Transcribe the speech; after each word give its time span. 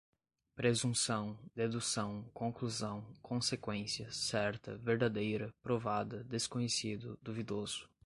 presunção, 0.55 1.37
dedução, 1.55 2.23
conclusão, 2.33 3.05
consequência, 3.21 4.11
certa, 4.11 4.75
verdadeira, 4.75 5.53
provada, 5.61 6.23
desconhecido, 6.23 7.19
duvidoso 7.21 7.87